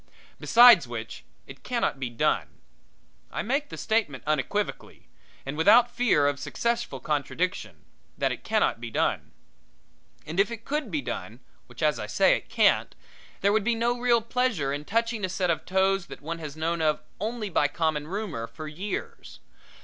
Besides 0.39 0.87
which 0.87 1.23
it 1.45 1.61
cannot 1.61 1.99
be 1.99 2.09
done. 2.09 2.47
I 3.31 3.43
make 3.43 3.69
the 3.69 3.77
statement 3.77 4.23
unequivocally 4.25 5.07
and 5.45 5.55
without 5.55 5.91
fear 5.91 6.25
of 6.25 6.39
successful 6.39 6.99
contradiction 6.99 7.85
that 8.17 8.31
it 8.31 8.43
cannot 8.43 8.81
be 8.81 8.89
done. 8.89 9.31
And 10.25 10.39
if 10.39 10.49
it 10.49 10.65
could 10.65 10.89
be 10.89 11.03
done 11.03 11.39
which 11.67 11.83
as 11.83 11.99
I 11.99 12.07
say 12.07 12.35
it 12.35 12.49
can't 12.49 12.95
there 13.41 13.53
would 13.53 13.63
be 13.63 13.75
no 13.75 13.99
real 13.99 14.21
pleasure 14.23 14.73
in 14.73 14.85
touching 14.85 15.23
a 15.23 15.29
set 15.29 15.51
of 15.51 15.65
toes 15.67 16.07
that 16.07 16.19
one 16.23 16.39
has 16.39 16.57
known 16.57 16.81
of 16.81 17.01
only 17.19 17.51
by 17.51 17.67
common 17.67 18.07
rumor 18.07 18.47
for 18.47 18.67
years. 18.67 19.39